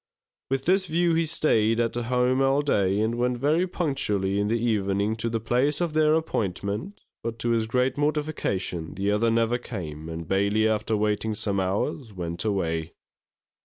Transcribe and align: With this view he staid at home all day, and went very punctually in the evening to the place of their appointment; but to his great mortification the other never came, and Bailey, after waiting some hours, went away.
With 0.49 0.65
this 0.65 0.87
view 0.87 1.13
he 1.13 1.27
staid 1.27 1.79
at 1.79 1.93
home 1.93 2.41
all 2.41 2.63
day, 2.63 2.99
and 3.01 3.19
went 3.19 3.37
very 3.37 3.67
punctually 3.67 4.39
in 4.39 4.47
the 4.47 4.57
evening 4.59 5.15
to 5.17 5.29
the 5.29 5.39
place 5.39 5.79
of 5.79 5.93
their 5.93 6.15
appointment; 6.15 6.99
but 7.23 7.37
to 7.37 7.51
his 7.51 7.67
great 7.67 7.99
mortification 7.99 8.95
the 8.95 9.11
other 9.11 9.29
never 9.29 9.59
came, 9.59 10.09
and 10.09 10.27
Bailey, 10.27 10.67
after 10.67 10.97
waiting 10.97 11.35
some 11.35 11.59
hours, 11.59 12.13
went 12.13 12.43
away. 12.43 12.93